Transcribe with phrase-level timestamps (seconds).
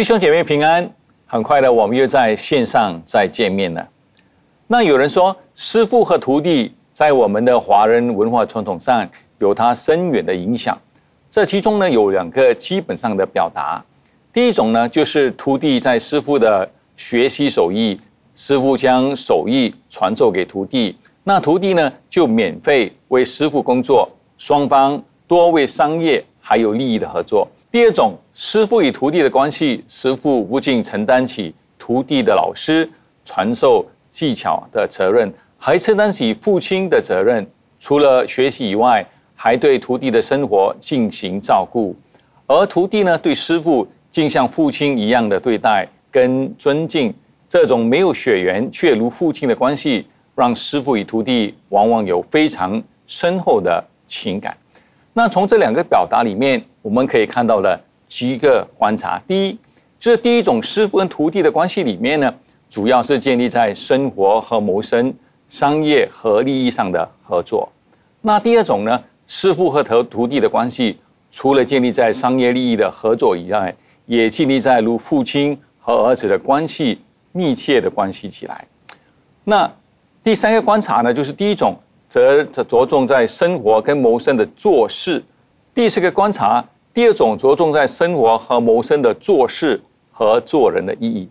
[0.00, 0.90] 弟兄姐妹平安，
[1.26, 3.86] 很快的，我们又在线上再见面了。
[4.66, 9.06] 那有人说，师傅和徒弟在我们的华人文化传统上
[9.40, 10.80] 有它深远的影响。
[11.28, 13.84] 这其中呢，有两个基本上的表达。
[14.32, 18.00] 第一种呢，就是徒弟在师傅的学习手艺，
[18.34, 24.08] 师傅将手艺传授给徒弟，那徒弟呢就免费为师傅工作，
[24.38, 27.46] 双方多为商业还有利益的合作。
[27.72, 32.88] 第二种，师傅与徒弟的关系，师傅不仅承担起徒弟的老师
[33.24, 37.46] 传授技巧的责任，还承担起父亲的责任。
[37.78, 39.06] 除了学习以外，
[39.36, 41.94] 还对徒弟的生活进行照顾，
[42.48, 43.86] 而徒弟呢，对师傅。
[44.10, 47.14] 竟像父亲一样的对待跟尊敬，
[47.48, 54.56] 这种没有血缘却如父亲的关系，让师傅与徒弟往往有非常深厚的情感。
[55.22, 57.78] 那从这两个表达里面，我们可以看到了
[58.08, 59.20] 几个观察。
[59.26, 59.58] 第一，
[59.98, 62.34] 这第一种师傅跟徒弟的关系里面呢，
[62.70, 65.12] 主要是建立在生活和谋生、
[65.46, 67.70] 商业和利益上的合作。
[68.22, 70.98] 那第二种呢，师傅和徒徒弟的关系，
[71.30, 76.98] 除了建立在商业利益的合作以外，也建立在如父亲和儿子的关系
[77.32, 78.66] 密切的关系起来。
[79.44, 79.70] 那
[80.22, 81.76] 第三个观察呢，就是第一种
[82.10, 85.20] 则着着重在生活跟谋生的做事；
[85.72, 89.80] 第四个观察，第二种着重在生活和谋生的做事
[90.10, 91.28] 和做人的意义。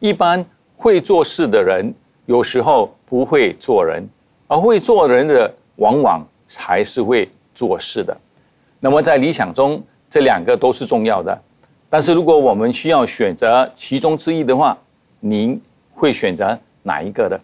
[0.00, 0.44] 一般
[0.76, 1.92] 会做事的人，
[2.26, 4.06] 有时候不会做人，
[4.46, 8.14] 而会做人的往往才是会做事的。
[8.80, 11.36] 那么在理想中，这两个都是重要的。
[11.88, 14.76] 但是，如果我们需要选择其中之一的话，
[15.20, 15.58] 您
[15.94, 17.40] 会选择哪一个的？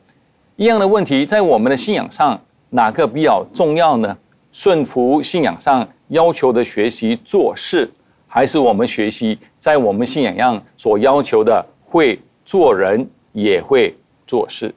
[0.56, 2.38] 一样的问题，在我们的信仰上，
[2.74, 4.18] 哪个比较重要呢？
[4.50, 7.88] 顺服信仰上要求的学习做事，
[8.26, 14.74] 还是我们学习在我们信仰上所要求的会做人也会做事？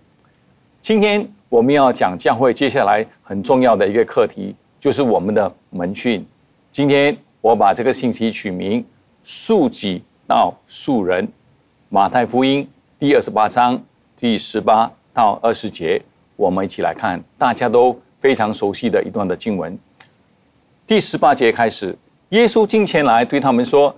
[0.79, 6.23] 今天我们要讲教会接下来很重要的一个课题，就是我们的门训。
[6.71, 8.85] 今天我把这个信息取名。
[9.25, 11.27] 恕己到恕人，
[11.89, 12.65] 马太福音
[12.97, 13.83] 第二十八章
[14.15, 16.01] 第十八到二十节，
[16.37, 19.77] 我们一起来看大家都非常熟悉的一段的经文。
[20.87, 21.93] 第十八节开始，
[22.29, 23.93] 耶稣进前来对他们说：“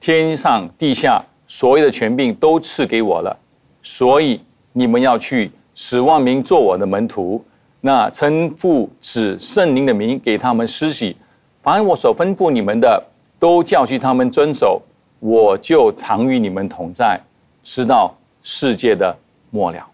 [0.00, 3.38] 天上地下所有的权柄都赐给我了，
[3.80, 4.40] 所以
[4.72, 7.40] 你们要去，使万民做我的门徒。
[7.80, 11.16] 那称父子圣灵的名给他们施洗，
[11.62, 13.00] 凡我所吩咐你们的。”
[13.42, 14.80] 都教训他们遵守，
[15.18, 17.20] 我就常与你们同在，
[17.60, 19.12] 直到世界的
[19.50, 19.84] 末了。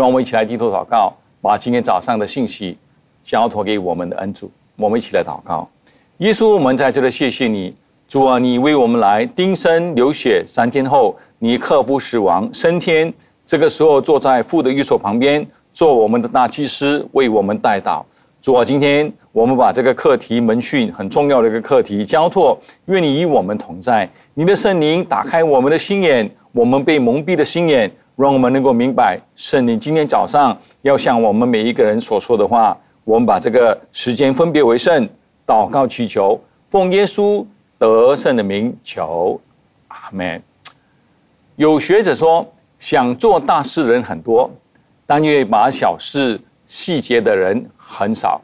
[0.00, 1.12] 让我们一起来低头祷告，
[1.42, 2.78] 把今天早上的信息
[3.22, 4.50] 交托给我们的恩主。
[4.76, 5.68] 我们一起来祷告，
[6.16, 7.76] 耶稣，我们在这里谢谢你，
[8.08, 13.12] 主啊，你为我们来钉身流血，三天后你克服死亡升天，
[13.44, 18.02] 这个时候坐在父的御所旁边，做我们的大祭司，为我们代祷。
[18.40, 27.90] 主啊，今天我们把这个课题门训很重要的一个课题交托，愿你与我们同在，你的圣灵打开我们的心眼，我们被蒙蔽的心眼，
[28.20, 32.76] 让我们能够明白圣灵今天早上要向我们每一个人所说的话。
[33.02, 35.08] 我们把这个时间分别为圣，
[35.46, 36.38] 祷告祈求，
[36.68, 37.42] 奉耶稣
[37.78, 39.40] 得胜的名求，
[39.88, 40.40] 阿门。
[41.56, 42.46] 有学者说，
[42.78, 44.50] 想做大事的人很多，
[45.06, 47.68] 但愿把小事细节的人。
[47.76, 48.40] 很少，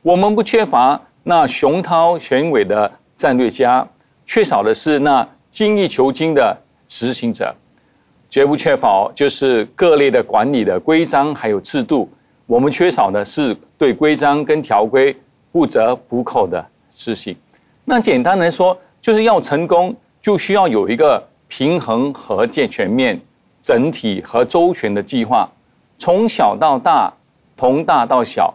[0.00, 3.86] 我们不缺乏那雄涛雄伟的战略家，
[4.24, 6.56] 缺少的是那精益求精的
[6.86, 7.54] 执行者，
[8.28, 12.08] 绝不缺乏就是各类的管理的规章还有制度。
[12.46, 15.16] 我们缺少的是对规章跟条规
[15.50, 17.36] 不折不扣的执行。
[17.84, 23.20] 那简单来说，就是要成功，就需要有一个平衡和健全面、
[23.62, 25.48] 整体和周全的计划，
[25.98, 27.12] 从小到大，
[27.56, 28.54] 从大到小。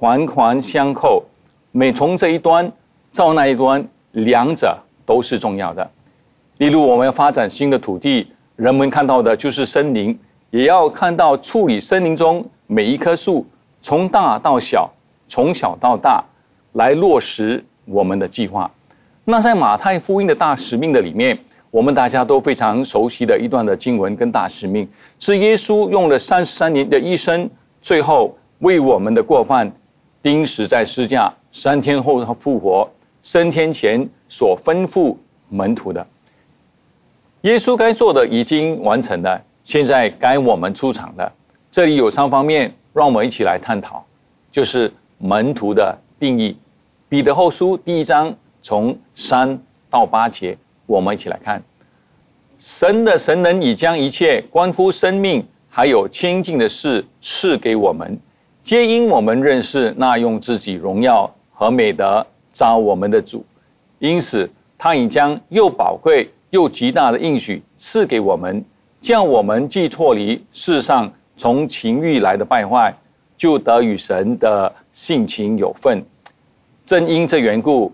[0.00, 1.22] 环环相扣，
[1.70, 2.70] 每从这一端
[3.14, 4.76] 到那一端，两者
[5.06, 5.88] 都是重要的。
[6.58, 10.16] 例如，我们要发展新的土地，人们看到的就是森林，
[10.50, 13.44] 也要看到处理森林中每一棵树，
[13.80, 14.88] 从大到小，
[15.28, 16.22] 从小到大，
[16.74, 18.70] 来落实我们的计划。
[19.24, 21.36] 那在马太福音的大使命的里面，
[21.70, 27.50] 我们大家都非常熟悉的一段的经文跟大使命，是耶稣用了三十三年的一生，
[27.82, 29.70] 最后为我们的过犯。
[30.22, 32.88] 钉死在施架，三天后他复活，
[33.20, 35.14] 升天前所吩咐
[35.50, 36.06] 门徒的，
[37.44, 41.30] 耶稣该做的已经完成了，现在该我们出场了。
[41.70, 44.02] 这里有三方面，让我们一起来探讨，
[44.50, 46.56] 就是门徒的定义。
[47.06, 49.58] 彼得后书第一章从三
[49.90, 50.56] 到八节，
[50.86, 51.62] 我们一起来看。
[52.56, 58.18] 神的神能已将一切关乎生命还有清净的事赐给我们，
[58.62, 63.44] 皆因我们认识那用自己荣耀和美德招我们的主，
[63.98, 64.48] 因此
[64.78, 68.64] 他已将又宝贵又极大的应许赐给我们，
[69.00, 72.96] 叫我们既脱离世上从情欲来的败坏，
[73.36, 76.00] 就得与神的性情有份。
[76.84, 77.92] 正因这缘故，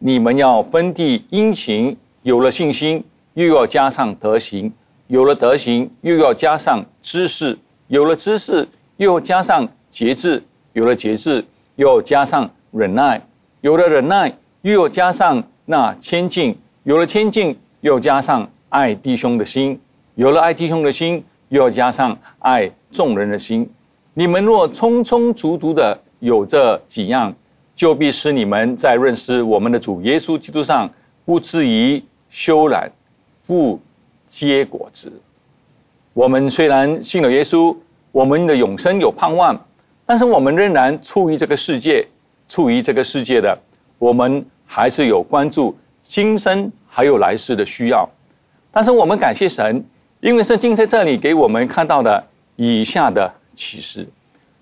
[0.00, 3.02] 你们要分地殷勤，有了信心。
[3.34, 4.70] 又要加上德行，
[5.06, 7.56] 有了德行，又要加上知识，
[7.86, 8.66] 有了知识，
[8.96, 10.42] 又要加上节制，
[10.72, 11.44] 有了节制，
[11.76, 13.24] 又要加上忍耐，
[13.60, 19.80] 有了忍耐，又要加上那谦敬，有了谦敬，又加上爱弟兄的心，
[20.14, 23.68] 有了爱弟兄的心，又要加上爱众人的心。
[24.14, 27.34] 你们若充充足足的有这几样，
[27.74, 30.88] 就必使你们在认识我们的主耶稣基督上
[31.24, 32.90] 不至于羞懒。
[33.46, 33.80] 不
[34.28, 35.12] 结果子。
[36.12, 37.76] 我们虽然信了耶稣，
[38.12, 39.60] 我们的永生有盼望，
[40.06, 42.06] 但是我们仍然处于这个世界，
[42.46, 43.58] 处于这个世界的
[43.98, 48.06] 我们还是有关注今生还有来世的需要。
[48.70, 49.82] 但是我们感谢神，
[50.20, 52.22] 因为圣经在这里给我们看到的
[52.56, 54.06] 以下的启示：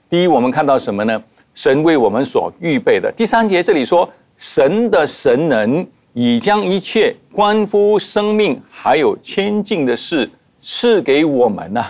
[0.08, 1.20] 第一，我们看到什么呢？
[1.54, 3.10] 神为我们所预备的。
[3.16, 5.84] 第三节这里说，神的神能。
[6.14, 10.28] 已将一切关乎生命还有千进的事
[10.60, 11.84] 赐给我们呐，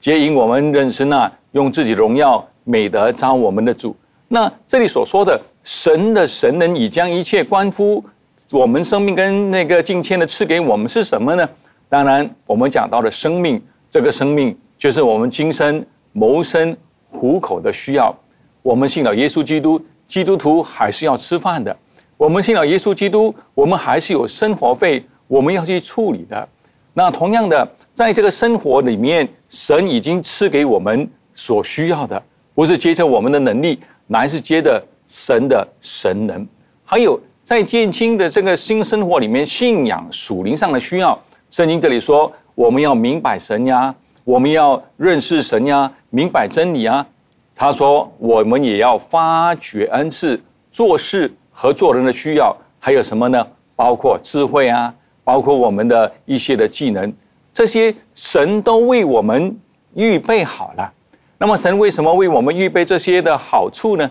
[0.00, 3.94] 接引我们认识那用自己荣耀美德招我们的主。
[4.28, 8.02] 那这里所说的神的神能已将一切关乎
[8.52, 11.48] 我们生命跟那个近千的赐给我们是什么呢？
[11.88, 16.76] 当然，我们讲到的生命，这个生命就是我们今生谋生
[17.10, 18.14] 糊口的需要。
[18.62, 21.74] 我们信了耶稣基督，基督徒还是要吃饭的。
[22.16, 26.48] 我们信了耶稣基督，我们还是有生活费，我们要去处理的。
[26.94, 32.22] 那同样的，在这个生活里面，神已经赐给我们所需要的，
[32.54, 36.46] 不是接着我们的能力，乃是接着神的神能。
[36.84, 37.18] 还有
[37.52, 41.18] 在建清的这个新生活里面，信仰属灵上的需要，
[41.50, 43.94] 圣经这里说，我们要明白神呀，
[44.24, 47.06] 我们要认识神呀，明白真理啊。
[47.54, 51.30] 他说，我们也要发掘恩赐，做事。
[51.50, 53.46] 和做人的需要还有什么呢？
[53.76, 57.12] 包括智慧啊，包括我们的一些的技能，
[57.52, 59.54] 这些神都为我们
[59.92, 60.90] 预备好了。
[61.36, 64.10] 那么神为什么为我们预备这些的好处呢？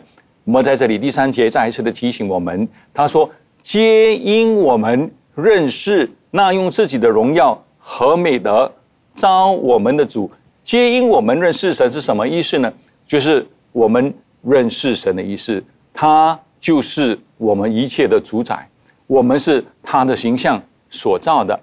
[0.52, 3.32] 我们在这里第三节再一次的提醒我们，他说
[3.64, 8.70] ：“皆因我们认识那用自己的荣耀和美德
[9.16, 10.30] 招我们的主，
[10.62, 12.70] 皆因我们认识神是什么意思呢？
[13.08, 15.64] 就是我们认识神的意思，
[15.94, 18.70] 他。”就是我们一切的主宰，
[19.08, 21.58] 我们是他的形象所造的。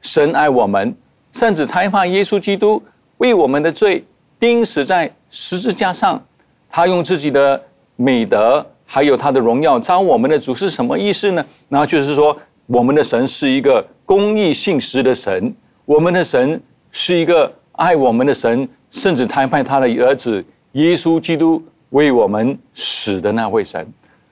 [0.00, 0.94] 神爱我们，
[1.32, 2.80] 甚至差派耶稣基督
[3.16, 4.04] 为我们的罪
[4.38, 6.22] 钉死在十字架上。
[6.70, 7.60] 他用自己的
[7.96, 11.44] 美德，还有他的荣耀招我们的主是什么意思呢？
[11.68, 12.36] 那就是说，
[12.66, 15.54] 我们的神是一个公义信实的神，
[15.84, 16.60] 我们的神
[16.90, 23.86] 是一个爱我们的神，甚至差派他的儿子耶稣基督为我们死的那位神。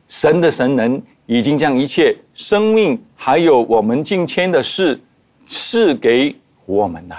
[0.08, 5.00] 神的神能已经将一切生命，还有我们近千的事
[5.46, 6.34] 赐给
[6.66, 7.16] 我们了。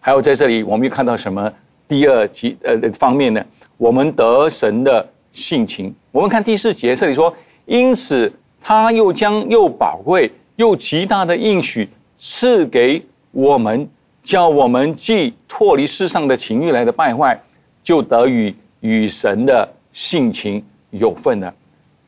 [0.00, 1.52] 还有在这里，我们又看到什么？
[1.86, 3.42] 第二级呃方面呢？
[3.76, 5.08] 我们得神的
[5.38, 5.94] 性情。
[6.10, 7.32] 我们看第四节，这里说，
[7.66, 8.30] 因此
[8.60, 13.88] 他又将又宝贵又极大的应许赐给我们，
[14.22, 17.40] 叫我们既脱离世上的情欲来的败坏，
[17.82, 21.54] 就得与与神的性情有份了。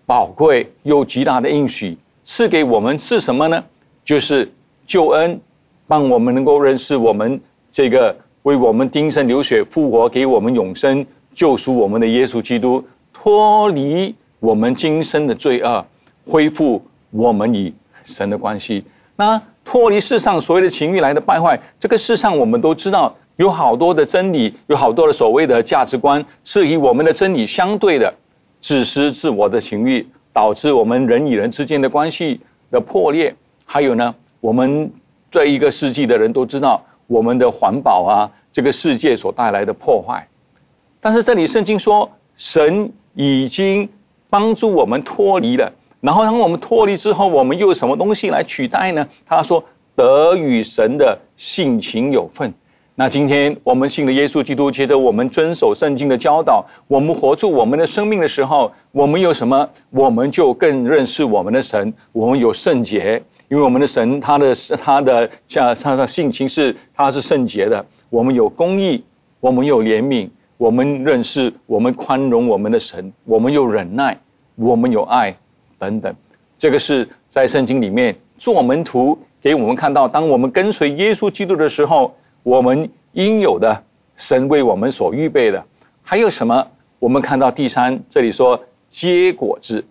[0.04, 3.62] 宝贵又极大的应许赐给我们是什么呢？
[4.04, 4.50] 就是
[4.84, 5.40] 救恩，
[5.86, 12.84] 帮我们能够认识我们这个为我们钉身流血复活给我们永生救赎我们的耶稣基督，
[13.22, 15.84] 脱离我们今生的罪恶，
[16.26, 17.70] 恢复我们与
[18.02, 18.82] 神的关系。
[19.14, 28.10] 那脱离世上所谓的情欲来的败坏，这个世上我们都知道有好多的真理，有好多的所谓的价值观是与我们的真理相对的。
[28.62, 33.34] 自私自我的情欲，导致我们人与人之间的关系的破裂。
[33.66, 34.90] 还有呢，我们
[35.30, 40.26] 这一个世纪的人都知道，我们的环保啊，这个世界所带来的破坏。
[40.98, 43.86] 但是这里圣经说，神已经
[44.30, 45.70] 帮助我们脱离了。
[46.00, 49.06] 然后当我们脱离之后，我们又有什么东西来取代呢？
[49.26, 49.62] 他说，
[49.94, 52.50] 得与神的性情有份。
[52.94, 59.68] 那今天我们信了耶稣基督，接着我们遵守圣经的教导，我们活出我们的生命的时候，我们有什么？
[59.90, 61.92] 我们就更认识我们的神。
[62.10, 67.84] 我们有圣洁，因为我们的神他的他的像他的性情是他是圣洁的。
[68.08, 69.04] 我们有公义，
[69.40, 70.26] 我们有怜悯，
[70.60, 74.14] 我们认识我们宽容我们的神，我们有忍耐，
[74.56, 75.34] 我们有爱
[75.78, 76.14] 等等。
[76.58, 82.14] 这个是在圣经里面做门徒给我们看到，当我们跟随耶稣基督的时候。
[82.42, 83.84] 我们应有的
[84.16, 85.62] 神为我们所预备的，
[86.00, 86.66] 还有什么？
[86.98, 89.84] 我们看到第三，这里说结果子，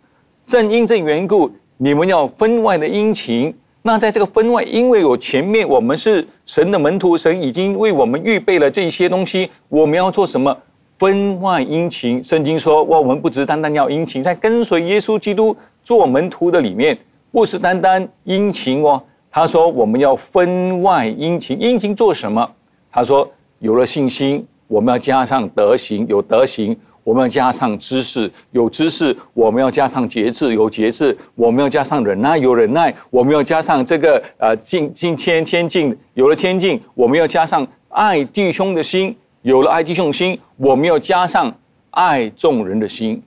[0.47, 3.53] 正因这缘故，你们要分外的殷勤。
[3.81, 10.55] 那在这个分外，因为有前面我们是神的门徒，神已经为我们预备了这些东西，我们要做什么？
[10.97, 12.21] 分外殷勤。
[12.21, 16.97] 圣经说，哇，我们不只单单要殷勤，在跟随耶稣基督做门徒的里面，
[17.31, 19.01] 不是单单殷勤哦。
[19.31, 22.51] 他说：“我们要分外殷勤，殷勤做什么？”
[22.91, 26.75] 他说：“有了信心，我们要加上德行；有德行，
[27.09, 39.11] 我们要加上知识；有知识，我们要加上节制；有节制，我们要加上忍耐；有忍耐，我们要加上这个呃敬敬谦谦敬；有了谦敬，我们要加上爱弟兄的心；
[39.41, 41.51] 有了爱弟兄心，我们要加上
[41.89, 43.19] 爱众人的心。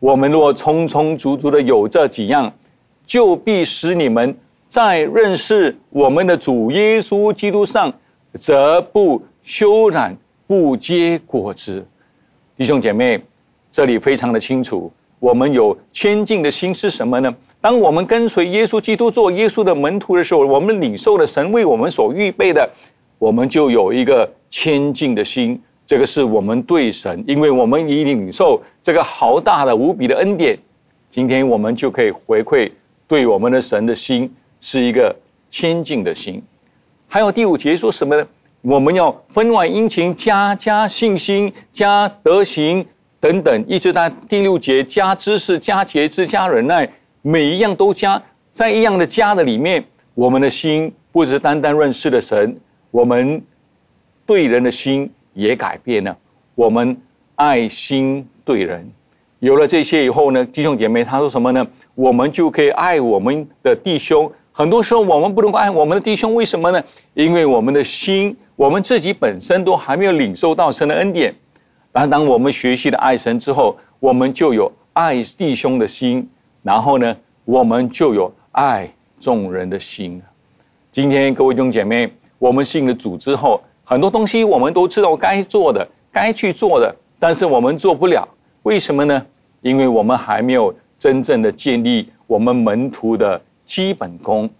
[0.00, 2.52] 我们若充充足足的有这几样，
[3.06, 4.36] 就必使你们。”
[4.68, 7.90] 在认识我们的主耶稣基督上，
[8.34, 10.14] 则不修染，
[10.46, 11.84] 不结果子。
[12.56, 13.18] 弟兄姐妹，
[13.70, 17.34] 这里非常的清楚，我们有谦敬的心是什么呢？
[17.60, 22.68] 当我们跟随耶稣基督做耶稣的门徒的时候，我们领受了神为我们所预备的，
[23.18, 25.60] 我们就有一个谦敬的心。
[25.86, 30.58] 这个是我们对神，因为我们已领受这个豪大的无比的恩典，
[31.08, 32.70] 今天我们就可以回馈
[33.08, 34.32] 对我们的神的心。
[34.62, 35.16] 是一个
[35.48, 36.42] 谦敬的心，
[37.08, 38.28] 还有第五节说什么呢？
[38.60, 42.84] 我们要分外殷勤，加加信心，加德行
[43.20, 46.88] 等等，一直到第六节加知识，加节制，加忍耐，
[47.20, 49.84] 每一样都加，在一样的加的里面，
[50.14, 52.56] 我们的心不是单单认识了神，
[52.90, 53.42] 我们
[54.24, 56.16] 对人的心也改变了，
[56.54, 56.96] 我们
[57.34, 58.90] 爱心对人，
[59.40, 61.66] 有了这些以后呢，弟兄姐妹，他说什么呢？
[61.94, 64.32] 我们就可以爱我们的弟兄。
[64.50, 66.82] 很多时候我们不能够爱我们的弟兄，为什么呢？
[67.12, 71.34] 因为我们的心，我们自己本身都还没有领受到神的恩典。
[71.92, 76.28] 但当我们学习了爱神之后，我们就有爱弟兄的心，
[76.62, 80.22] 然后呢，我们就有爱众人的心。
[80.92, 88.28] 今天各位弟兄姐妹，我们信了主之后，很多东西我们都知道该做的、该去做的，但是我们做不了。
[88.62, 89.26] 为什么呢？
[89.62, 93.40] 因为我们还没有真正的建立我们门徒的。
[93.62, 94.50] 基本功，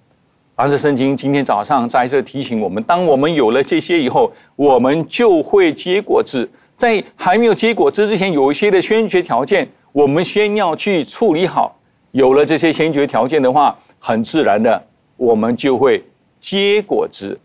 [0.55, 6.49] 而是圣经今天早上再次提醒我们：当我们有了这些以后，我们就会结果子。
[6.81, 11.77] 在还没有结果子之前，有一些的先决条件，我们先要去处理好。
[12.13, 14.83] 有了这些先决条件的话，很自然的，
[15.19, 16.03] 我们就会
[16.41, 17.39] 结果子。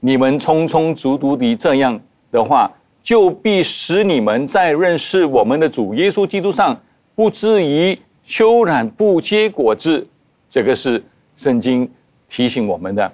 [0.00, 1.98] 你们充充足足的这样
[2.30, 2.70] 的话，
[3.02, 6.78] 就必使你们在认识我们的主耶稣基督上，
[7.14, 10.06] 不至于修染不结果子。
[10.50, 11.02] 这个是。
[11.34, 11.90] 圣经
[12.28, 13.10] 提醒我们的，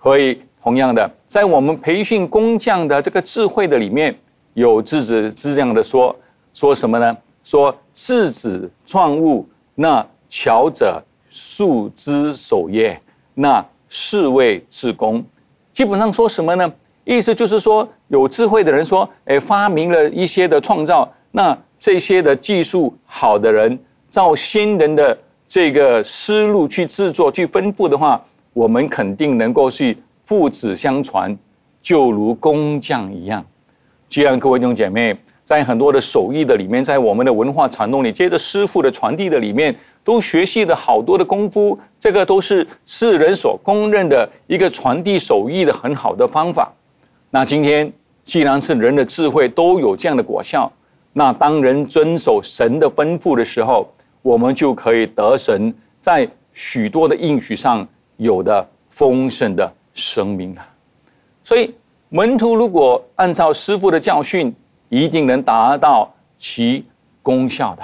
[0.00, 4.16] 所以同样的，在我们培训工匠的这个智慧的里面，
[4.58, 6.14] 有智子这样的说
[6.52, 7.16] 说什么呢？
[7.44, 9.46] 说智子创物，
[9.76, 13.00] 那巧者树之守业，
[13.34, 15.24] 那是谓智工。
[15.72, 16.72] 基本上说什么呢？
[17.04, 23.78] 意思就是说，有智慧的人说，哎，发明了一些的创造，那这些的技术好的人，
[24.10, 25.16] 照先人的。
[25.46, 28.22] 这个思路去制作、去分布的话，
[28.52, 29.96] 我们肯定能够去
[30.26, 31.34] 父子相传，
[31.80, 33.42] 就如工匠一样。
[34.08, 46.72] 既然各位弟兄姐妹在很多的手艺的里面，在我们的文化传统里，接着师傅的传递的里面，都学习了好多的功夫，这个都是世人所公认的一个传递手艺的很好的方法。
[47.30, 47.90] 那今天
[48.24, 50.70] 既然是人的智慧都有这样的果效，
[51.12, 53.90] 那当人遵守神的吩咐的时候，
[54.22, 57.86] 我们就可以得神在许多的应许上
[58.16, 60.66] 有的丰盛的生命了。
[61.44, 61.74] 所以
[62.10, 64.54] 门徒如果按照师傅的教训，
[64.88, 66.82] 一定能达到其
[67.22, 67.82] 功效的。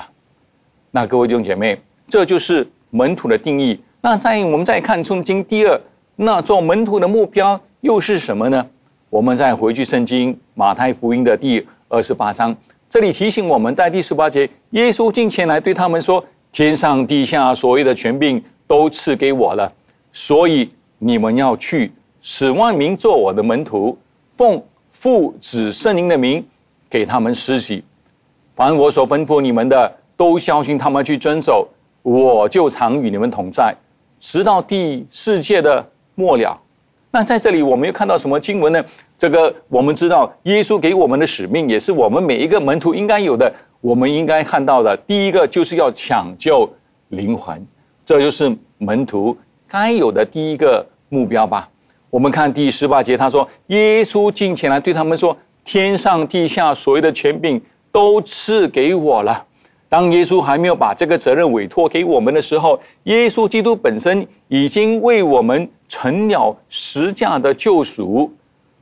[0.91, 1.79] 那各位弟兄姐妹，
[2.09, 3.79] 这就是门徒的定义。
[4.01, 5.79] 那在我们再看圣经第二，
[6.17, 8.67] 那做门徒的目标又是什么呢？
[9.11, 12.57] 我们再回去圣经马太福音的第二十八章。
[12.89, 19.71] 这里提醒我们，在第十八节，耶稣进前来对他们说：“天上地下所有的权柄都赐给我了，
[20.13, 23.99] 所以你们要去，使万民做我的门徒，
[24.37, 26.45] 奉父、子、圣灵的名
[26.89, 27.85] 给他们施洗。
[28.55, 31.69] 凡我所吩咐你们的，都教训他们去遵守。
[32.03, 33.75] 我就常与你们同在，
[34.21, 36.61] 直到第世界的末了。
[37.11, 38.85] 那在这里，我们又看到什么经文呢？
[39.17, 43.53] 这个我们知道，耶稣给我们的使命，也是我们每一个门徒应该有的。
[43.81, 46.69] 我们应该看到的，第一个就是要抢救
[47.09, 47.65] 灵魂，
[48.05, 49.37] 这就是门徒
[49.69, 51.69] 该有的第一个目标吧。
[52.15, 59.45] 我们看第十八节，他说：“耶稣进前来对他们说，天上地下所有的权柄都赐给我了。”
[59.91, 68.33] 当耶稣还没有把这个责任委托给我们的时候，耶稣基督本身已经为我们成了十架的救赎。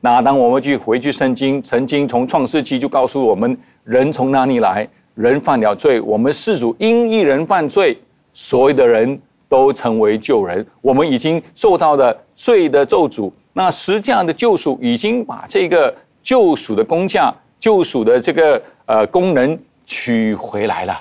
[0.03, 4.87] 那当我们去回去圣经，曾经从创世纪就告诉我们，人从哪里来？
[5.15, 7.97] 人犯了罪，我们世主因一人犯罪，
[8.35, 9.19] 所有的人
[9.53, 10.67] 都成为救人。
[10.81, 13.31] 我们已经受到了罪的咒诅。
[13.53, 17.31] 那十架的救赎已经把这个救赎的工价、
[17.61, 19.59] 救赎的这个呃功能。
[19.85, 20.95] 取回来了，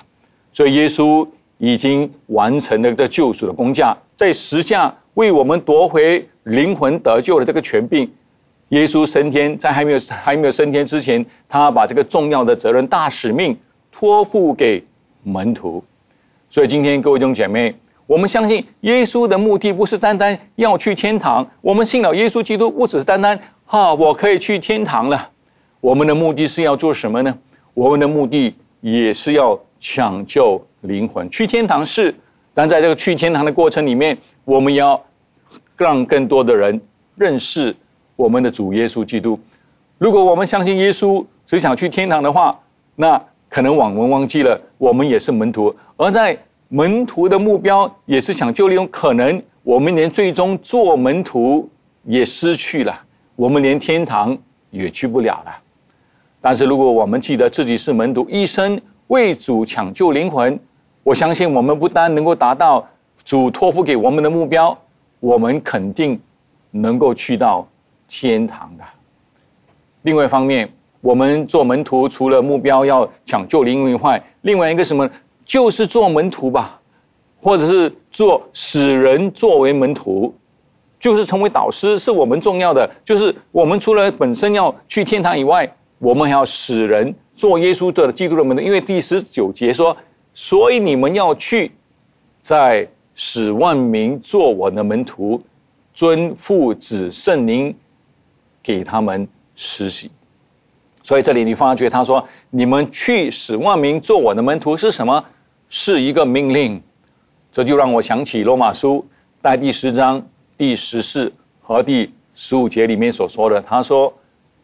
[0.51, 1.25] 所以耶稣
[1.59, 8.11] 已经完成了这救赎的工价，在十架为我们夺回灵魂得救的这个权柄。
[8.69, 13.55] 耶稣升天，在还没有还没有升天之前，他把这个重要的责任、大使命
[13.91, 14.83] 托付给
[15.23, 15.81] 门徒。
[16.49, 17.73] 所以今天各位弟兄姐妹，
[18.11, 25.29] 我们相信耶稣的目的不是单单要去天堂，我们信了耶稣基督，不只是单单哈我可以去天堂了。
[25.79, 27.33] 我们的目的是要做什么呢？
[27.73, 28.53] 我们的目的。
[28.81, 32.11] 也是要抢救灵魂，去天堂是，
[32.51, 34.99] 但在这个去天堂的过程里面，我们要
[35.77, 36.81] 让更多的人
[37.13, 37.75] 认识
[38.15, 39.39] 我们的主耶稣基督。
[39.99, 42.59] 如果我们相信耶稣只想去天堂的话，
[42.95, 46.35] 那可能我们忘记了我们也是门徒，而在
[46.73, 51.69] 门徒的目标也是想救灵魂，可能我们连最终做门徒
[52.05, 52.97] 也失去了，
[53.35, 54.37] 我们连天堂
[54.69, 55.51] 也去不了了。
[56.39, 60.57] 但是，如果我们记得自己是门徒，一生为主抢救灵魂，
[61.03, 62.87] 我相信我们不单能够达到
[63.25, 64.75] 主托付给我们的目标，
[65.19, 66.17] 我们肯定
[66.71, 67.67] 能够去到
[68.07, 68.83] 天堂的。
[70.03, 75.07] 另外一方面，我们做门徒除了目标要抢救灵魂外，另外一个什么，
[75.45, 76.79] 就是做门徒吧，
[77.41, 80.33] 或者是做使人作为门徒，
[80.99, 82.89] 就是成为导师，是我们重要的。
[83.03, 89.95] 就是我们除了本身要去天堂以外，我们还要使人做耶稣的基督的门徒，因为第十九节说
[90.33, 91.71] ：“所以你们要去，
[92.41, 95.41] 在使万民做我的门徒，
[95.93, 97.75] 尊父子圣灵，
[98.63, 100.09] 给他们实习。”
[101.11, 105.21] 所以这里你发觉他说：“你们去使万民做我的门徒是什么？
[105.67, 106.81] 是一个命令。”
[107.51, 109.05] 这就让我想起罗马书
[109.43, 110.25] 在第十章
[110.57, 111.29] 第十四
[111.61, 113.59] 和第十五节里面所说的。
[113.59, 114.13] 他说：“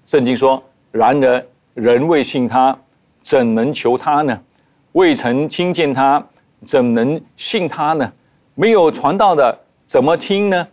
[0.07, 2.73] 圣经说。”然而，人未信他，
[3.21, 4.39] 怎能求他呢？
[4.93, 6.25] 未曾听见他，
[6.63, 8.09] 怎能信他呢？
[8.55, 9.53] 没有传道的，
[9.85, 10.65] 怎么听呢？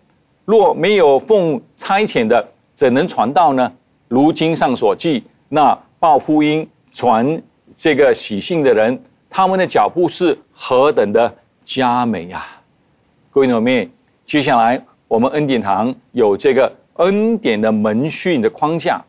[0.44, 3.72] 若没有奉差遣的，怎能传道呢？
[4.06, 7.42] 如经上所记，那报福音、传
[7.76, 12.44] 这个喜信的人，他们的脚步是何等的佳美呀！
[13.30, 13.90] 各位朋友们，
[14.24, 19.02] 接下来我们恩典堂有这个恩典的门训的框架。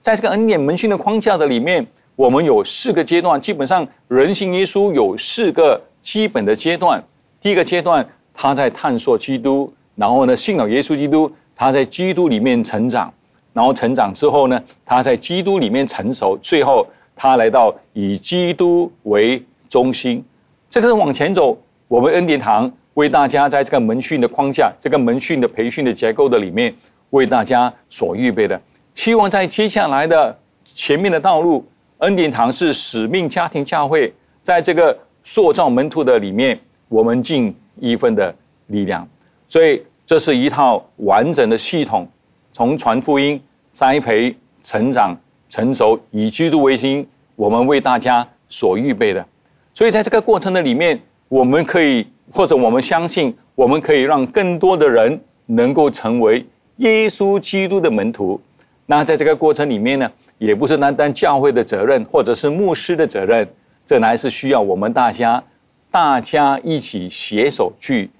[0.00, 3.40] 在这个恩典门训的框架的里面，我们有四个阶段。
[3.40, 7.02] 基本上，人性耶稣有四个基本的阶段。
[7.40, 13.12] 第一个阶段，他在探索基督，然后呢，信了耶稣基督，他在基督里面成长，
[13.52, 20.24] 然后成长之后呢，他在基督里面成熟，最后他来到以基督为中心。
[20.70, 21.56] 这个是往前走。
[21.88, 26.74] 我们恩典堂为大家在这个门训的框架、这个门训的培训的结构的里面，
[27.10, 28.58] 为大家所预备的。
[28.94, 30.34] 希望在接下来的
[30.64, 31.62] 前面的道路，
[31.98, 34.10] 恩典堂是使命家庭教会，
[34.40, 38.34] 在这个塑造门徒的里面，我们尽一份的
[38.68, 39.06] 力量。
[39.48, 42.08] 所以这是一套完整的系统，
[42.52, 45.16] 从传福音、栽培、成长、
[45.48, 49.26] 成熟，以基督为心，我们为大家所预备的。
[49.74, 56.44] 所以在这个过程的里面，我们可以或者我们相信，我们可以让更多的人能够成为
[56.76, 58.40] 耶稣基督的门徒。
[58.84, 63.48] 那在这个过程里面呢，也不是单单教会的责任，或者是牧师的责任，
[63.86, 65.42] 这还是需要我们大家，
[65.90, 68.10] 大家一起携手去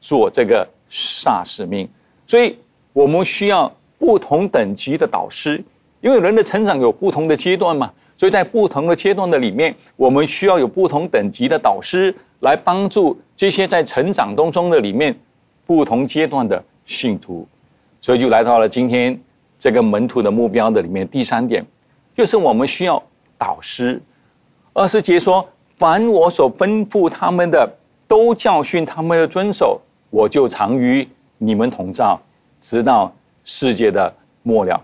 [0.00, 0.66] 做这个
[1.24, 1.86] 大使命。
[2.26, 2.56] 所以，
[2.94, 3.70] 我们需要
[4.02, 5.62] 不同等级的导师，
[6.00, 7.88] 因为人的成长有不同的阶段嘛。
[8.16, 15.16] 所以在不同的阶段的里面，我们需要有不同等级的导师来帮助这些在成长当中的里面
[15.64, 17.46] 不同阶段的信徒。
[18.00, 19.16] 所以就来到了今天。
[19.62, 21.64] 这个门徒的目标的里面，第三点
[22.16, 23.00] 就是我们需要
[23.38, 24.02] 导师。
[24.72, 27.72] 二十节说：“凡我所吩咐他们的，
[28.08, 31.06] 都教训他们的遵守，我就常与
[31.38, 32.18] 你们同在，
[32.58, 34.82] 直到世界的末了。”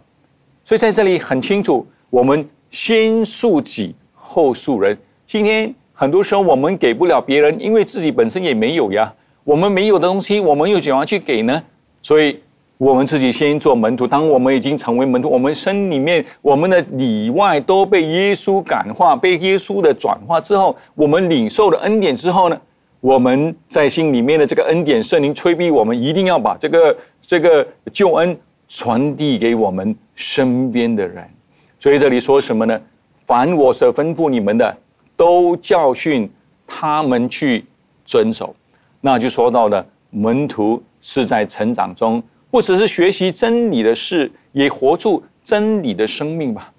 [0.64, 4.96] 所以在这里很清楚，我们先树己后树人。
[5.24, 9.12] 今天很多时候我们给不了别人，因为自己本身也没有呀。
[9.44, 11.62] 我们没有的东西，我们又怎样去给呢？
[12.02, 12.40] 所以。
[12.78, 14.06] 我们自己先做门徒。
[14.06, 22.56] 当我们已经成为门徒，我们身里面、我们的里外都被耶稣感化、被耶稣的转化之后，我们领受了恩典之后呢，
[23.00, 28.38] 我们在心里面的这个恩典圣灵催逼我们，一定要把这个这个救恩
[28.68, 31.28] 传递给我们身边的人。
[31.80, 32.80] 所以这里说什么呢？
[33.26, 34.76] 凡我所吩咐你们的，
[35.16, 36.30] 都教训
[36.66, 37.64] 他们去
[38.04, 38.54] 遵守。
[39.00, 42.22] 那就说到了门徒是在成长中。
[42.50, 46.72] 不只是学习真理的事，也活出真理的生命吧。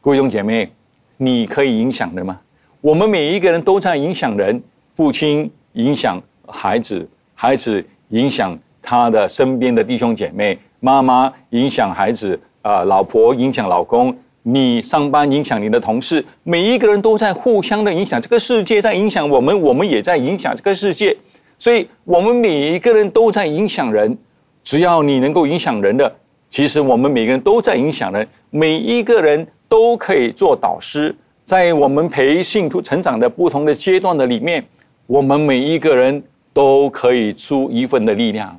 [0.00, 0.70] 各位兄姐妹，
[1.16, 2.40] 你可以影响人吗？
[2.80, 4.62] 我们每一个人都在影响人，
[4.94, 21.16] 父亲影响孩子，孩子影响他的身边的弟兄姐妹，妈妈影响孩子，啊，老婆影响老公，你上班影响你的同事，每一个人都在互相的影响，这个世界在影响我们，我们也在影响这个世界，
[21.58, 24.16] 所以我们每一个人都在影响人。
[24.62, 26.10] 只要你能够影响人的，
[26.48, 31.14] 其实我们每个人都在影响人，每一个人都可以做导师。
[31.44, 34.64] 在我们培信徒成长的不同的阶段的里面，
[35.06, 38.56] 我们每一个人都可以出一份的力量。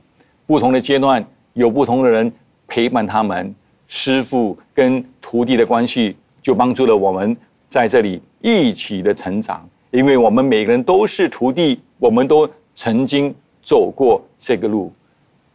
[0.47, 2.31] 不同的阶段有不同的人
[2.67, 3.53] 陪伴他们，
[3.87, 7.35] 师傅跟徒弟的关系就帮助了我们
[7.67, 9.67] 在这里一起的成长。
[9.91, 14.91] 因为我们每个人都是徒弟，我们都曾经走过这个路。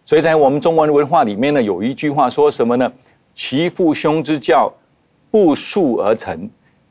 [0.04, 2.92] 所以在我们中文文化里面呢，有一句话说什么呢？
[3.34, 4.70] 其父兄之教，
[5.30, 6.48] 不速而成；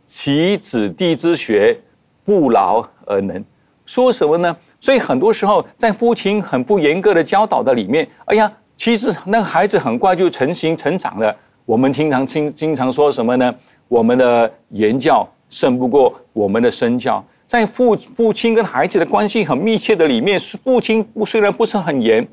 [0.08, 1.80] 其子弟之学，
[2.24, 3.44] 不劳而能。
[3.86, 4.58] 说什么呢？
[4.80, 11.36] 所以很多时候在父亲很不严格的教导的里面，哎呀，其实那个孩子很快就成型成长了。
[11.66, 13.54] 我们经常经经常说什么呢？
[13.88, 17.24] 我们的言教胜不过我们的身教。
[17.48, 22.28] 在父父亲跟孩子的关系很密切的里面，父亲虽然不是很严。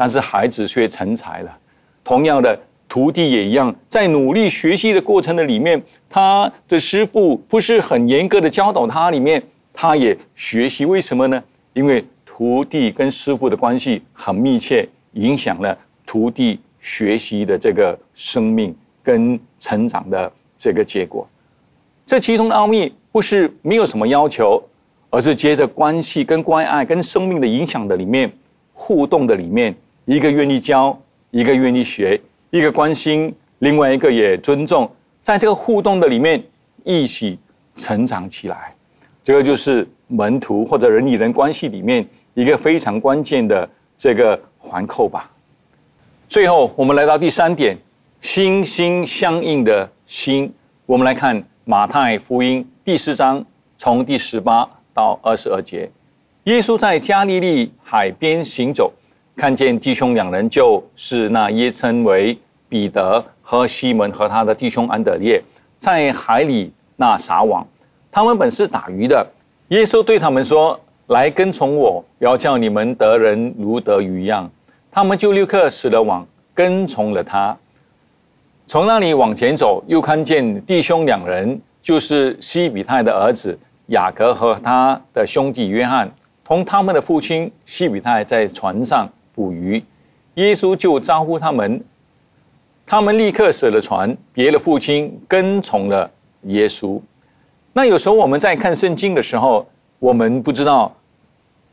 [0.00, 1.58] 但是孩子却成才了，
[2.04, 2.56] 同样的
[2.88, 10.86] 徒弟也一样，在努力学习的过程的里面，他的师傅不是很严格的教导他，里面他也学习。
[10.86, 11.42] 为什么呢？
[11.72, 21.26] 因为徒弟跟师傅的关系很密切，影响了徒弟学习的这个生命跟成长的这个结果。
[22.06, 24.62] 这其中的奥秘不是没有什么要求，
[25.10, 28.32] 而是接着关系跟关爱跟生命的影响的里面
[28.72, 29.74] 互动的里面。
[30.04, 30.98] 一个愿意教，
[31.30, 32.18] 一个愿意学，
[32.48, 34.90] 一个关心，另外一个也尊重，
[35.20, 36.42] 在这个互动的里面
[36.82, 37.38] 一起
[37.76, 38.74] 成长起来，
[39.22, 43.68] 这个就是门徒或者人与人关系里面一个非常关键的
[43.98, 45.30] 这个环扣吧。
[46.28, 47.76] 最后，我们来到第三点，
[48.20, 50.52] 心心相印的心。
[50.84, 53.44] 我们来看马太福音第四章，
[53.76, 55.90] 从第十八到二十二节，
[56.44, 58.92] 耶稣在加利利海边行走。
[59.36, 62.36] 看见弟兄两人，就是那耶称为
[62.68, 65.40] 彼得和西门和他的弟兄安德烈，
[65.78, 67.64] 在海里那撒网。
[68.10, 69.24] 他们本是打鱼的。
[69.68, 74.50] 耶稣对他们说：“来跟从我，要叫你们得人如得鱼一样。”
[74.90, 77.54] 他们就立刻使了网，跟从了他。
[78.66, 83.56] 从那里往前走，又看见弟兄两人，就是西比泰的儿子
[83.88, 86.10] 雅各和他的兄弟约翰，
[86.44, 89.08] 同他们的父亲西比泰在船上。
[89.34, 89.80] 捕鱼，
[90.34, 91.80] 耶稣就招呼他们，
[92.84, 96.10] 他们立刻舍了船，别了父亲，跟从了
[96.42, 97.00] 耶稣。
[97.72, 99.64] 那有时候我们在看圣经的时候，
[99.98, 100.94] 我们不知道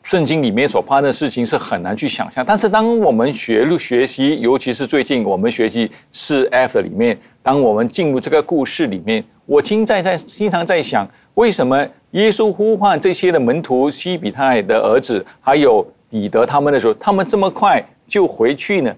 [0.04, 2.44] 圣经里面所发生的事情是很难去想象。
[2.46, 15.86] 但是当我们学入学习，尤其是最近我们学习四 F 的里面，当我们进入这个故事里面，我经在在经常在想，为什么耶稣呼唤这些的门徒西比泰的儿子，还有。
[16.08, 18.96] 彼得他们的时候，他们这么快就回去呢？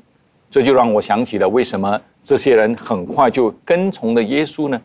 [0.52, 4.80] 这就让我想起了为什么这些人很快就跟从了耶稣呢？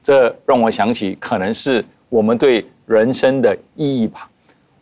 [0.00, 4.28] 这让我想起，可能是我们对人生的意义吧。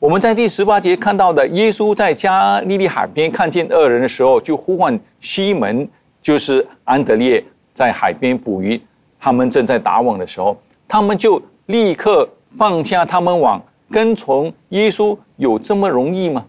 [0.00, 5.88] 我们在第十八节看到的，耶稣在加利利海边看见二人的时候，就呼唤西门，
[6.20, 7.40] 就是安德烈，
[7.72, 8.80] 在海边捕鱼。
[9.20, 13.62] 他们正在打网的时候，他们就立刻放下他们网，
[13.92, 15.16] 跟从耶稣。
[15.36, 16.44] 有这么容易吗？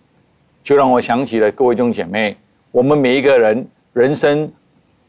[0.64, 2.36] 就让我想起了各位弟兄姐妹，
[2.72, 4.52] 我们每一个人人生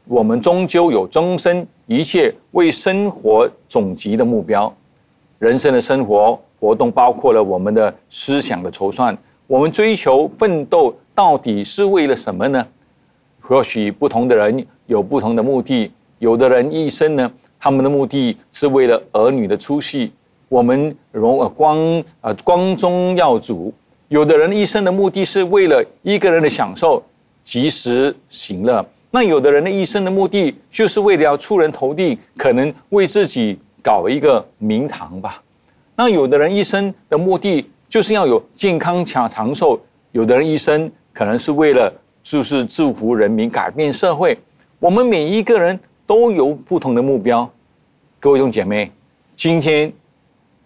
[0.05, 4.73] 我们终究有终身一切为生活总及的目标。
[5.43, 9.19] 人生的生活活动包括了我们的思想的筹算。
[9.49, 12.65] 我们追求奋斗到底是为了什么呢？
[13.41, 15.91] 或许不同的人有不同的目的。
[16.21, 17.29] 有的人一生呢，
[17.59, 20.13] 他们的目的是为了儿女的出息。
[20.49, 23.75] 我们荣光啊光宗耀祖。
[24.07, 27.03] 有的人一生的目的是为了一个人的享受，
[27.43, 28.87] 及时行乐。
[29.11, 35.43] 那有的人的一生的目的就是为了要出人头地，可能为自己搞一个名堂吧。
[35.97, 39.79] 那有的人一生的目的就是要有健康长长寿。
[40.13, 41.93] 有的人一生可能是为了
[42.23, 44.39] 就是祝福人民、改变社会。
[44.79, 47.49] 我们每一个人都有不同的目标。
[48.21, 48.91] 各位弟兄姐妹，
[49.37, 49.93] 今天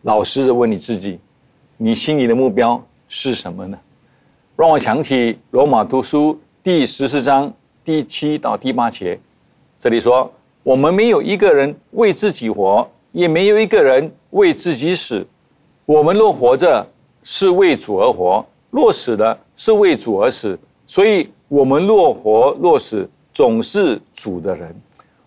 [0.02, 1.18] 老实的问你自己，
[1.76, 2.82] 你心里的目标？
[3.08, 3.78] 是什么呢？
[4.56, 7.52] 让我想起罗马读书第十四章
[7.84, 9.18] 第七到第八节，
[9.78, 15.26] 这里说：我们没有一个人为自己活，也没有一个人为自己死。
[15.86, 16.86] 我们若活着，
[17.22, 20.58] 是为主而活；若死了，是为主而死。
[20.86, 24.68] 所以，我们若活若死，总是主的人。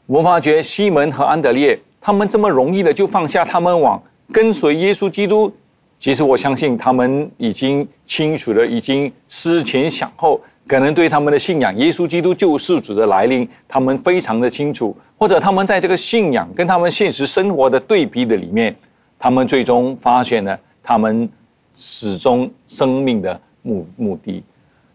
[0.05, 3.99] 我们发觉西门和安德烈，他们这么容易的就放下他们，往
[4.31, 5.51] 跟随耶稣基督。
[5.97, 18.75] 其实我相信他们已经清楚的，已经思前想后，可能对他们的信仰耶稣基督救世主的来临，他们非常的清楚，或者他们在这个信仰跟他们现实生活的对比的里面，
[19.17, 21.27] 他们最终发现了他们
[21.75, 24.43] 始终生命的目目的，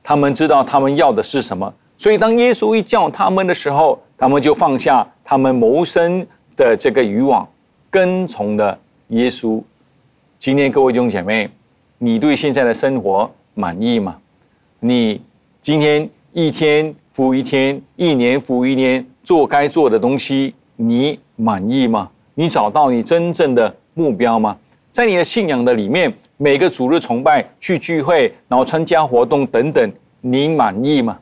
[0.01, 7.45] 他们知道他们要的是什么，所以当耶稣一叫他们的时候，他们就放下他们谋生的这个渔网，
[7.91, 9.61] 跟从了耶稣。
[10.39, 11.51] 今天各位弟兄姐妹，
[11.99, 14.17] 你对现在的生活满意吗？
[14.79, 15.21] 你
[15.65, 22.11] 今天一天复一天，一年复一年做该做的东西，你满意吗？
[22.35, 24.55] 你找到你真正的目标吗？
[24.93, 31.19] 在你的信仰的里面，每个主日崇拜、去聚会，然后参加活动等等，你满意吗？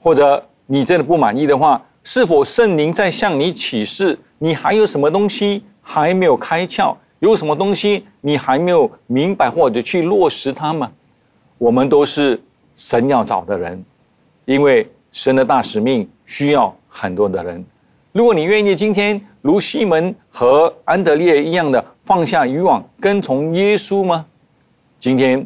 [0.00, 6.96] 或者你真的不满意的话，是否圣灵在向你启示，你还有什么东西还没有开窍？
[7.18, 10.90] 有什么东西你还没有明白或者去落实它吗？
[11.58, 12.40] 我们都是
[12.78, 13.84] 神要找的人，
[14.44, 17.62] 因为神的大使命需要很多的人。
[18.12, 24.24] 如果你愿意今天如西门和安德烈一样的放下渔网跟从耶稣吗？
[25.00, 25.44] 今天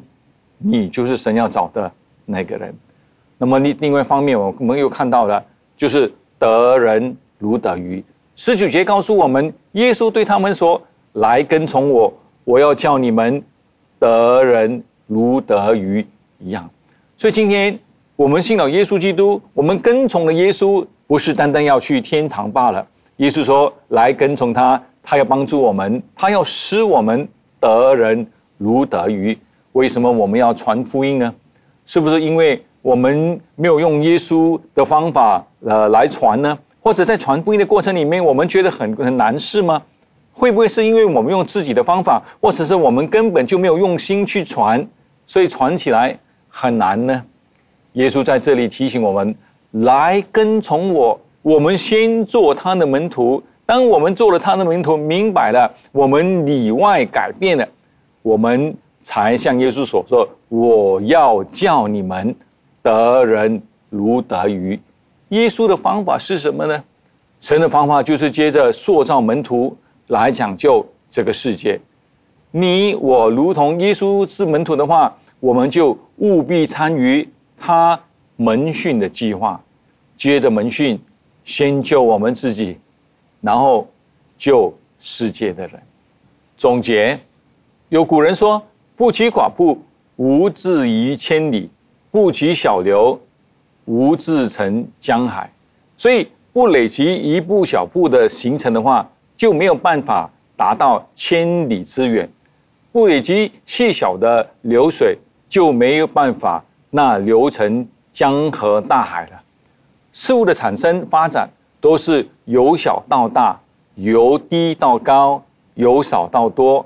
[0.58, 1.90] 你就是神要找的
[2.26, 2.74] 那个人。
[3.38, 5.42] 那么另另外一方面，我们又看到了，
[5.74, 8.04] 就是得人如得鱼。
[8.36, 10.80] 十九节告诉我们，耶稣对他们说。
[11.16, 12.10] 来跟从我，
[12.42, 13.44] 我要叫你们
[13.98, 16.02] 得人如得鱼
[16.38, 16.66] 一样。
[17.22, 17.78] 所以今天
[18.16, 22.84] 我们信了耶稣基督，我们跟从了耶稣，不是单单要去天堂罢了。
[23.18, 27.28] 耶稣说：“来跟从他，他要帮助我们，他要使我们
[27.60, 28.26] 得人
[28.58, 29.38] 如得鱼。”
[29.70, 31.32] 为什么我们要传福音呢？
[31.86, 36.58] 是不是因为我们没有用耶稣的方法呃来传呢？
[36.80, 39.80] 或者在传福音的过程里面，我们觉得很很难事吗？
[40.32, 44.84] 会不会是因为我们用自己的方法，或者是我们根本就没有用心去传，
[45.24, 46.18] 所以传起来
[46.54, 47.24] 很难呢？
[47.94, 49.34] 耶稣在这里提醒我们：
[49.70, 53.42] 来跟从我，我们先做他的门徒。
[53.64, 57.66] 当我们做了他的门徒，明白了，我们里外改变了，
[58.20, 62.34] 我们才像耶稣所说：“我要叫你们
[62.82, 64.78] 得人如得鱼。”
[65.30, 66.84] 耶稣的方法是什么呢？
[67.40, 69.74] 神的方法就是接着塑造门徒。
[70.08, 71.80] 来讲究这个世界，
[72.50, 77.28] 你我如同耶稣是门徒的话，我们就务必参与
[77.58, 78.00] 他
[78.36, 79.60] 门训的计划。
[80.16, 80.96] 接着门训，
[81.42, 82.78] 先救我们自己，
[83.40, 83.88] 然后
[84.38, 85.82] 救世界的人。
[86.56, 87.18] 总结，
[87.88, 88.62] 有古人说
[88.94, 89.76] ：“不娶寡妇，
[90.14, 91.68] 无至于千里；
[92.12, 93.20] 不娶小流，
[93.86, 95.52] 无志成江海。”
[95.98, 99.08] 所以，不累积一步小步的行程的话。
[99.34, 102.30] 就没有办法达到千里之远，
[102.92, 105.18] 不累积细小的流水，
[105.52, 109.42] 就没有办法那流成江河大海了。
[110.10, 111.46] 事物的产生发展
[111.78, 113.60] 都是由小到大，
[113.96, 115.42] 由低到高，
[115.74, 116.82] 由少到多。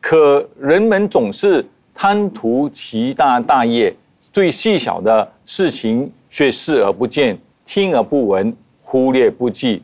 [0.00, 1.62] 可人们总是
[1.94, 3.94] 贪图其大大业，
[4.32, 9.82] 最细小的事情却视而不见，听而不闻，忽略不计。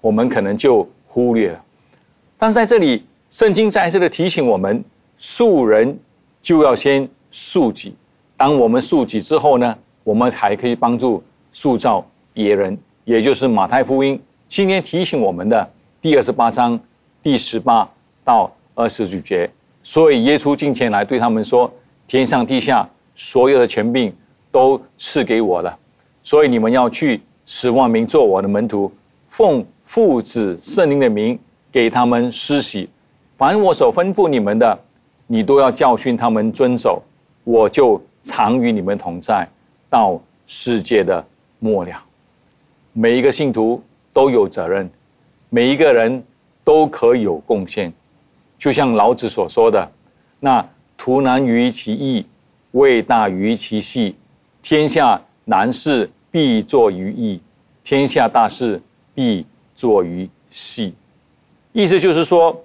[0.00, 0.88] 我们可能就。
[1.14, 1.62] 忽略了，
[2.38, 4.82] 但是在这里，圣经再一次的提醒我们：
[5.18, 5.94] 树人
[6.40, 7.96] 就要先树己。
[8.36, 12.78] 当我们树己之后呢，我们才可以帮助塑造别人。
[13.04, 15.68] 也就是马太福音今天提醒我们的
[16.00, 16.78] 第二十八章
[17.20, 17.90] 第十八
[18.22, 19.50] 到二十九节。
[19.82, 21.68] 所以耶稣进前来对他们说
[22.06, 24.14] ：“天上地下所有的权柄
[24.52, 25.76] 都赐给我了，
[26.22, 28.92] 所以你们要去十万名做我的门徒，
[29.26, 31.36] 奉父子圣灵的名
[31.72, 32.88] 给他们施洗。
[33.36, 34.78] 凡我所吩咐你们的，
[35.26, 37.02] 你都要教训他们遵守。
[37.44, 39.48] 我就常与你们同在，
[39.90, 41.24] 到世界的
[41.58, 42.02] 末了。
[42.92, 44.88] 每一个信徒都有责任，
[45.48, 46.22] 每一个人
[46.62, 47.92] 都可有贡献。”
[48.58, 49.90] 就像老子所说的
[50.38, 50.64] ：“那
[50.96, 52.24] 图难于其易，
[52.72, 54.14] 位大于其细。
[54.62, 57.40] 天下难事必作于易，
[57.82, 58.80] 天下大事
[59.14, 60.94] 必作于细。”
[61.72, 62.62] 意思就是说，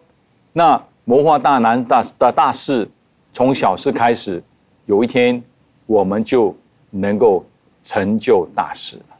[0.53, 2.87] 那谋划大难大的大事，
[3.33, 4.43] 从小事开始，
[4.87, 5.43] 有一天
[5.85, 6.55] 我们就
[6.91, 7.43] 能够
[7.83, 9.17] 成就大事了。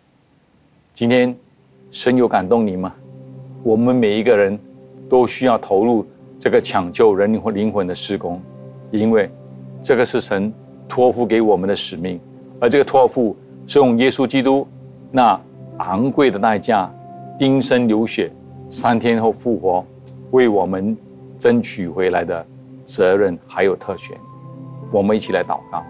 [0.93, 1.35] 今天
[1.91, 2.93] 神有感动你吗？
[3.63, 4.57] 我们每一个人
[5.09, 6.05] 都需要投入。
[6.39, 8.39] 这个抢救人灵魂灵魂的施工，
[8.91, 9.27] 因为
[9.81, 10.53] 这个是神
[10.87, 12.19] 托付给我们的使命，
[12.59, 14.65] 而这个托付是用耶稣基督
[15.11, 15.41] 那
[15.79, 16.89] 昂贵的代价，
[17.37, 18.31] 丁身流血，
[18.69, 19.83] 三天后复活，
[20.29, 20.95] 为我们
[21.39, 22.45] 争取回来的
[22.85, 24.15] 责任还有特权。
[24.91, 25.83] 我们一起来祷告，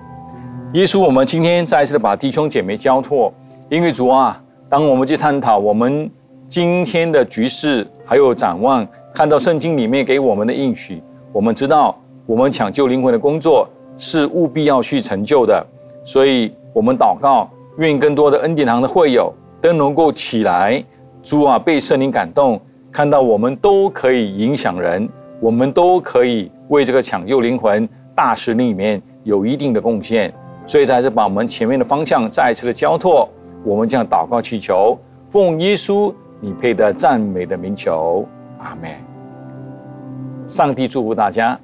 [0.73, 3.31] 耶稣，我们今天再一次把弟兄姐妹交托，
[3.69, 6.09] 因为主啊，当我们去探讨我们
[6.47, 8.87] 今天的局势还有展望。
[9.13, 15.65] 看到圣经里面给我们的应许，我们知道我们抢救灵魂的工作是务必要去成就的，
[16.05, 20.83] 所以我们祷告，愿更多的恩典堂的会友都能够起来，
[21.23, 30.33] 主啊，被圣灵感动，看到我们都可以影响人，我们都可以为这个抢救灵魂大事里面有一定的贡献，
[30.65, 33.29] 所以才是把我们前面的方向再一次的交错，
[33.63, 34.97] 我们将祷告祈求，
[35.29, 38.27] 奉耶稣你配得赞美的名求，
[38.57, 38.89] 阿门。
[40.47, 41.59] 上帝祝福大家。